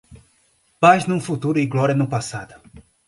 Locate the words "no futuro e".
1.05-1.65